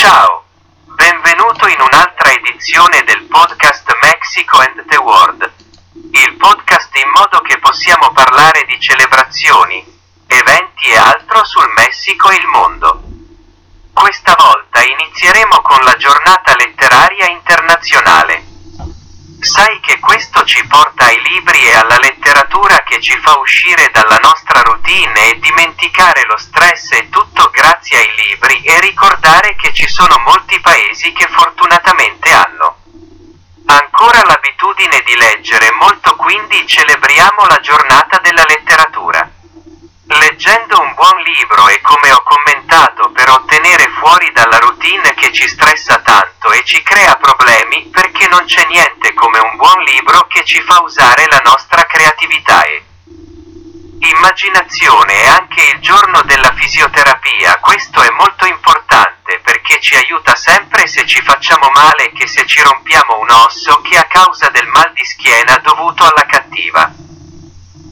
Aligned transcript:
Ciao, 0.00 0.44
benvenuto 0.96 1.68
in 1.68 1.78
un'altra 1.78 2.32
edizione 2.32 3.04
del 3.04 3.20
podcast 3.24 3.84
Mexico 4.00 4.56
and 4.60 4.86
the 4.86 4.96
World. 4.96 5.52
Il 6.12 6.36
podcast 6.36 6.96
in 6.96 7.10
modo 7.10 7.42
che 7.42 7.58
possiamo 7.58 8.10
parlare 8.10 8.64
di 8.64 8.80
celebrazioni, 8.80 9.84
eventi 10.26 10.86
e 10.86 10.96
altro 10.96 11.44
sul 11.44 11.70
Messico 11.76 12.30
e 12.30 12.36
il 12.36 12.46
mondo. 12.46 13.02
Questa 13.92 14.34
volta 14.38 14.82
inizieremo 14.82 15.60
con 15.60 15.80
la 15.84 15.96
giornata 15.98 16.56
letteraria 16.56 17.28
internazionale. 17.28 18.42
Sai 19.38 19.80
che 19.80 19.98
questo 19.98 20.42
ci 20.44 20.66
porta 20.66 21.04
ai 21.04 21.20
libri 21.28 21.62
e 21.62 21.74
alla 21.74 21.98
letteratura 21.98 22.82
che 22.84 23.02
ci 23.02 23.18
fa 23.18 23.36
uscire 23.36 23.90
dalla 23.92 24.18
nostra 24.22 24.62
routine 24.62 25.28
e 25.28 25.38
dimenticare 25.40 26.24
lo 26.24 26.38
stress 26.38 26.92
e 26.92 27.10
tutto 27.10 27.49
grazie 27.60 27.98
ai 27.98 28.14
libri 28.26 28.62
e 28.62 28.80
ricordare 28.80 29.54
che 29.56 29.70
ci 29.74 29.86
sono 29.86 30.16
molti 30.24 30.58
paesi 30.60 31.12
che 31.12 31.28
fortunatamente 31.28 32.32
hanno 32.32 32.76
ancora 33.66 34.22
l'abitudine 34.24 35.02
di 35.04 35.14
leggere 35.14 35.70
molto 35.72 36.16
quindi 36.16 36.66
celebriamo 36.66 37.44
la 37.46 37.60
giornata 37.60 38.18
della 38.20 38.46
letteratura. 38.48 39.28
Leggendo 40.06 40.80
un 40.80 40.94
buon 40.94 41.20
libro 41.20 41.68
e 41.68 41.82
come 41.82 42.10
ho 42.10 42.22
commentato 42.22 43.10
per 43.10 43.28
ottenere 43.28 43.90
fuori 44.00 44.32
dalla 44.32 44.58
routine 44.58 45.12
che 45.12 45.30
ci 45.30 45.46
stressa 45.46 45.98
tanto 45.98 46.50
e 46.52 46.64
ci 46.64 46.82
crea 46.82 47.14
problemi 47.16 47.90
perché 47.92 48.26
non 48.28 48.42
c'è 48.46 48.64
niente 48.68 49.12
come 49.12 49.38
un 49.38 49.56
buon 49.56 49.82
libro 49.82 50.26
che 50.28 50.44
ci 50.44 50.62
fa 50.62 50.80
usare 50.80 51.26
la 51.28 51.42
nostra 51.44 51.84
creatività 51.84 52.62
e 52.64 52.84
immaginazione 54.08 55.22
e 55.22 55.26
anche 55.26 55.62
il 55.74 55.80
giorno 55.80 56.22
della 56.22 56.52
fisioterapia, 56.54 57.58
questo 57.58 58.00
è 58.00 58.10
molto 58.10 58.46
importante 58.46 59.40
perché 59.44 59.80
ci 59.80 59.94
aiuta 59.94 60.34
sempre 60.34 60.86
se 60.86 61.04
ci 61.06 61.20
facciamo 61.22 61.68
male 61.70 62.10
che 62.12 62.26
se 62.26 62.46
ci 62.46 62.62
rompiamo 62.62 63.18
un 63.18 63.30
osso 63.30 63.80
che 63.82 63.98
a 63.98 64.04
causa 64.04 64.48
del 64.50 64.66
mal 64.68 64.92
di 64.94 65.04
schiena 65.04 65.58
dovuto 65.58 66.04
alla 66.04 66.24
cattiva. 66.26 66.90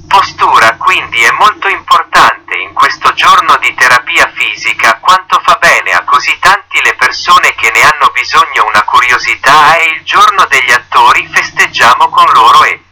Postura 0.09 0.77
quindi 0.77 1.23
è 1.23 1.31
molto 1.33 1.69
importante 1.69 2.57
in 2.57 2.73
questo 2.73 3.13
giorno 3.13 3.59
di 3.59 3.75
terapia 3.75 4.33
fisica 4.35 4.97
quanto 5.01 5.39
fa 5.45 5.57
bene 5.57 5.91
a 5.91 6.03
così 6.05 6.35
tanti 6.41 6.81
le 6.83 6.95
persone 6.95 7.55
che 7.55 7.71
ne 7.71 7.83
hanno 7.83 8.09
bisogno. 8.13 8.67
Una 8.67 8.83
curiosità 8.85 9.77
è 9.77 9.83
il 9.91 10.03
giorno 10.05 10.47
degli 10.47 10.73
attori 10.73 11.29
festeggiamo 11.31 12.09
con 12.09 12.27
loro 12.33 12.65
e 12.65 12.83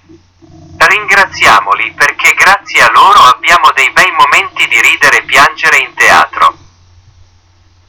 ringraziamoli 0.96 1.92
perché 1.92 2.32
grazie 2.34 2.82
a 2.82 2.90
loro 2.90 3.20
abbiamo 3.20 3.70
dei 3.72 3.90
bei 3.90 4.10
momenti 4.12 4.66
di 4.66 4.80
ridere 4.80 5.18
e 5.18 5.22
piangere 5.24 5.76
in 5.78 5.94
teatro. 5.94 6.56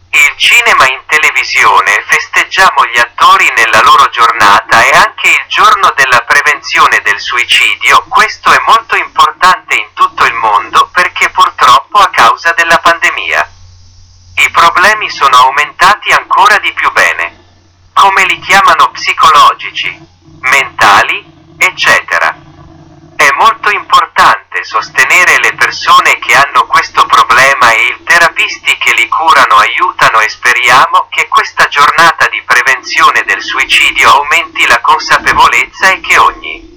Il 0.09 0.33
cinema 0.36 0.88
in 0.88 1.02
televisione 1.05 2.03
festeggiamo 2.08 2.85
gli 2.91 2.97
attori 3.00 3.50
nella 3.55 3.81
loro 3.81 4.09
giornata 4.09 4.83
e 4.83 4.91
anche 4.91 5.30
il 5.30 5.45
giorno 5.47 5.94
della 5.95 6.22
prevenzione 6.23 7.02
del 7.02 7.19
suicidio, 7.19 8.03
questo 8.09 8.52
è 8.52 8.61
molto 8.66 8.95
importante 8.95 9.75
in 9.75 9.88
tutto 9.94 10.25
il 10.25 10.33
mondo 10.33 10.89
perché 10.91 11.30
purtroppo 11.30 12.00
a 12.00 12.09
causa 12.09 12.52
della 12.53 12.80
pandemia 12.80 13.52
i 14.35 14.50
problemi 14.52 15.09
sono 15.09 15.35
aumentati 15.38 16.11
ancora 16.11 16.58
di 16.59 16.72
più 16.73 16.91
bene. 16.91 17.45
Come 17.94 18.25
li 18.25 18.39
chiamano 18.39 18.91
psicologici, 18.91 19.97
mentali, 20.41 21.25
eccetera. 21.58 22.06
Importante 24.58 24.63
sostenere 24.63 25.39
le 25.39 25.53
persone 25.53 26.17
che 26.17 26.33
hanno 26.33 26.66
questo 26.66 27.05
problema 27.05 27.72
e 27.73 27.88
i 27.88 28.03
terapisti 28.03 28.75
che 28.77 28.94
li 28.94 29.08
curano 29.08 29.58
aiutano 29.58 30.19
e 30.19 30.30
speriamo 30.30 31.08
che 31.09 31.27
questa 31.27 31.67
giornata 31.67 32.27
di 32.30 32.41
prevenzione 32.44 33.23
del 33.25 33.41
suicidio 33.41 34.09
aumenti 34.09 34.66
la 34.66 34.81
consapevolezza 34.81 35.91
e 35.91 36.00
che 36.00 36.17
ogni 36.17 36.75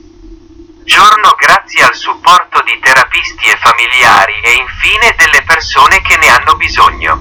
giorno 0.85 1.35
grazie 1.39 1.85
al 1.85 1.95
supporto 1.95 2.61
di 2.63 2.79
terapisti 2.81 3.49
e 3.49 3.57
familiari 3.57 4.41
e 4.43 4.53
infine 4.53 5.15
delle 5.17 5.43
persone 5.43 6.03
che 6.03 6.17
ne 6.19 6.29
hanno 6.29 6.57
bisogno. 6.57 7.21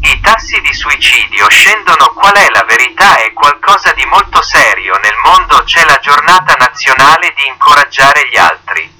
I 0.00 0.20
tassi 0.22 0.60
di 0.60 0.72
suicidio 0.72 1.48
scendono 1.50 2.12
qual 2.14 2.34
è 2.34 2.48
la 2.50 2.64
verità 2.64 3.18
è 3.18 3.32
qualcosa 3.32 3.92
di 3.92 4.04
molto 4.06 4.42
serio 4.42 4.96
nel 5.02 5.16
mondo 5.22 5.62
c'è 5.64 5.84
la 5.84 5.98
giornata 5.98 6.54
nazionale 6.54 7.32
di 7.36 7.46
incoraggiare 7.46 8.28
gli 8.28 8.36
altri. 8.36 8.95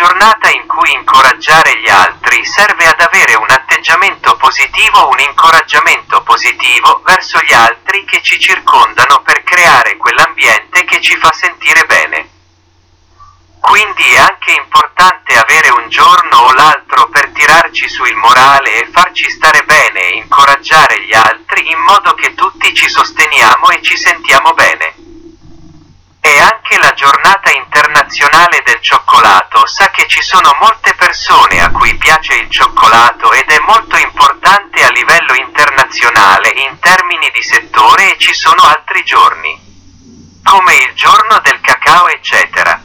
Giornata 0.00 0.48
in 0.48 0.66
cui 0.66 0.90
incoraggiare 0.92 1.78
gli 1.78 1.88
altri 1.90 2.42
serve 2.46 2.86
ad 2.86 2.98
avere 3.00 3.34
un 3.34 3.50
atteggiamento 3.50 4.34
positivo, 4.36 5.10
un 5.10 5.20
incoraggiamento 5.20 6.22
positivo 6.22 7.02
verso 7.04 7.38
gli 7.42 7.52
altri 7.52 8.06
che 8.06 8.22
ci 8.22 8.40
circondano 8.40 9.20
per 9.20 9.42
creare 9.42 9.98
quell'ambiente 9.98 10.86
che 10.86 11.02
ci 11.02 11.14
fa 11.18 11.30
sentire 11.34 11.84
bene. 11.84 12.28
Quindi 13.60 14.04
è 14.04 14.16
anche 14.16 14.52
importante 14.52 15.34
avere 15.34 15.68
un 15.68 15.90
giorno 15.90 16.36
o 16.48 16.52
l'altro 16.54 17.10
per 17.10 17.28
tirarci 17.34 17.86
su 17.86 18.02
il 18.04 18.16
morale 18.16 18.80
e 18.80 18.88
farci 18.90 19.28
stare 19.28 19.64
bene 19.64 20.00
e 20.00 20.16
incoraggiare 20.16 21.04
gli 21.04 21.12
altri 21.12 21.70
in 21.70 21.78
modo 21.78 22.14
che 22.14 22.32
tutti 22.32 22.72
ci 22.72 22.88
sosteniamo 22.88 23.68
e 23.68 23.82
ci 23.82 23.98
sentiamo 23.98 24.54
bene. 24.54 24.94
È 26.20 26.38
anche 26.38 26.78
la 26.78 26.92
giornata 26.94 27.50
internazionale 28.40 28.62
del 28.64 28.80
cioccolato, 28.80 29.66
sa 29.66 29.90
che 29.90 30.06
ci 30.08 30.22
sono 30.22 30.56
molte 30.60 30.94
persone 30.94 31.60
a 31.60 31.70
cui 31.70 31.94
piace 31.96 32.36
il 32.36 32.50
cioccolato 32.50 33.32
ed 33.32 33.48
è 33.50 33.58
molto 33.60 33.98
importante 33.98 34.82
a 34.82 34.90
livello 34.90 35.34
internazionale 35.34 36.48
in 36.50 36.78
termini 36.78 37.30
di 37.34 37.42
settore 37.42 38.12
e 38.12 38.18
ci 38.18 38.32
sono 38.32 38.62
altri 38.62 39.04
giorni. 39.04 39.68
Come 40.42 40.74
il 40.74 40.94
giorno 40.94 41.38
del 41.42 41.60
cacao 41.60 42.08
eccetera 42.08 42.80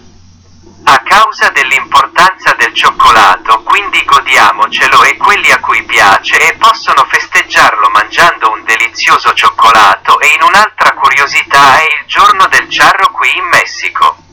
a 0.88 1.02
causa 1.04 1.50
dell'importanza 1.50 2.54
del 2.54 2.74
cioccolato, 2.74 3.64
quindi 3.64 4.04
godiamocelo 4.04 5.04
e 5.04 5.18
quelli 5.18 5.50
a 5.52 5.60
cui 5.60 5.82
piace 5.84 6.38
e 6.38 6.56
possono 6.58 7.06
festeggiarlo 7.10 7.90
mangiando 7.90 8.52
un 8.52 8.64
delizioso 8.66 9.34
cioccolato 9.34 10.20
e 10.20 10.28
in 10.28 10.44
un'altra 10.44 10.94
curiosità 10.94 11.80
è 11.80 11.88
il 12.02 12.06
giorno 12.06 12.46
del 12.48 12.70
ciarro 12.70 13.10
qui 13.12 13.36
in 13.36 13.46
Messico. 13.46 14.25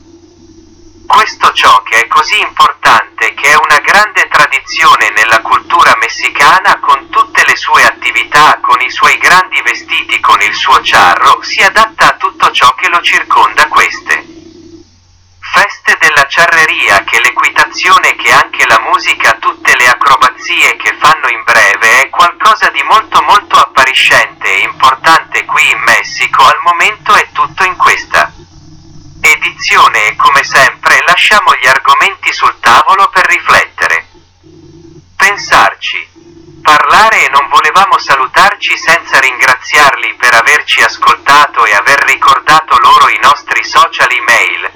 Questo 1.13 1.53
ciò 1.53 1.83
che 1.83 2.01
è 2.01 2.07
così 2.07 2.39
importante 2.39 3.35
che 3.35 3.51
è 3.51 3.55
una 3.55 3.77
grande 3.81 4.27
tradizione 4.29 5.11
nella 5.11 5.41
cultura 5.41 5.95
messicana 5.97 6.79
con 6.79 7.07
tutte 7.09 7.45
le 7.45 7.55
sue 7.55 7.85
attività, 7.85 8.57
con 8.59 8.81
i 8.81 8.89
suoi 8.89 9.15
grandi 9.19 9.61
vestiti, 9.61 10.19
con 10.19 10.41
il 10.41 10.55
suo 10.55 10.81
ciarro, 10.81 11.39
si 11.43 11.61
adatta 11.61 12.07
a 12.09 12.15
tutto 12.15 12.49
ciò 12.49 12.73
che 12.73 12.89
lo 12.89 12.99
circonda 13.01 13.67
queste. 13.67 14.25
Feste 15.39 15.97
della 15.99 16.25
ciarreria 16.27 17.03
che 17.03 17.21
l'equitazione 17.21 18.15
che 18.15 18.31
anche 18.31 18.65
la 18.65 18.79
musica 18.79 19.33
tutte 19.33 19.75
le 19.77 19.87
acrobazie 19.87 20.75
che 20.77 20.97
fanno 20.99 21.27
in 21.29 21.43
breve 21.43 22.05
è 22.05 22.09
qualcosa 22.09 22.71
di 22.71 22.81
molto 22.89 23.21
molto 23.21 23.55
appariscente 23.57 24.51
e 24.51 24.63
importante 24.63 25.45
qui 25.45 25.69
in 25.69 25.79
Messico 25.85 26.43
al 26.43 26.59
momento 26.63 27.13
è 27.13 27.29
tutto 27.33 27.63
in 27.65 27.77
questa 27.77 28.33
edizione 29.43 30.07
e 30.07 30.15
come 30.15 30.41
sempre 30.43 31.03
lasciamo 31.05 31.53
gli 31.55 31.67
argomenti 31.67 32.31
sul 32.31 32.55
tavolo 32.61 33.09
per 33.09 33.25
riflettere. 33.25 34.07
Pensarci 35.17 36.11
parlare 36.61 37.25
e 37.25 37.29
non 37.29 37.49
volevamo 37.49 37.97
salutarci 37.97 38.77
senza 38.77 39.19
ringraziarli 39.19 40.15
per 40.15 40.33
averci 40.33 40.81
ascoltato 40.81 41.65
e 41.65 41.73
aver 41.73 41.99
ricordato 42.05 42.77
loro 42.79 43.09
i 43.09 43.19
nostri 43.21 43.63
social 43.65 44.09
email. 44.11 44.71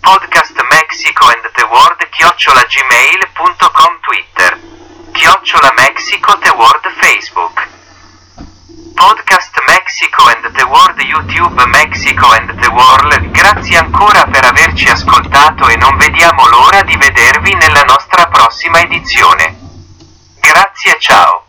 Podcast 0.00 0.58
Mexico 0.70 1.26
and 1.26 1.50
the 1.52 1.62
World 1.64 2.08
chiocciola 2.08 2.62
gmail.com 2.62 4.00
Twitter. 4.00 4.58
Chiocciola 5.12 5.72
Mexico 5.76 6.38
the 6.38 6.50
World 6.56 6.90
Facebook. 6.96 7.68
Podcast 8.94 9.49
Mexico 10.00 10.28
and 10.28 10.54
the 10.54 10.64
World 10.64 10.98
YouTube 10.98 11.66
Mexico 11.66 12.32
and 12.32 12.58
the 12.58 12.68
World 12.68 13.30
grazie 13.32 13.76
ancora 13.76 14.24
per 14.24 14.44
averci 14.46 14.88
ascoltato 14.88 15.68
e 15.68 15.76
non 15.76 15.94
vediamo 15.98 16.48
l'ora 16.48 16.82
di 16.82 16.96
vedervi 16.96 17.52
nella 17.52 17.82
nostra 17.82 18.26
prossima 18.28 18.80
edizione. 18.80 19.58
Grazie 20.40 20.96
ciao. 20.98 21.39